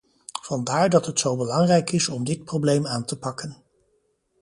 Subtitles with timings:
[0.41, 3.63] Vandaar dat het zo belangrijk is om dit probleem aan te pakken.